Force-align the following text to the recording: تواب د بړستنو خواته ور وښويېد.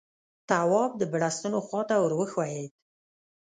تواب 0.49 0.91
د 0.97 1.03
بړستنو 1.11 1.59
خواته 1.67 1.95
ور 1.99 2.13
وښويېد. 2.17 2.71